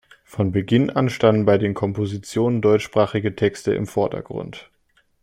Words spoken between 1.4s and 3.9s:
bei den Kompositionen deutschsprachige Texte im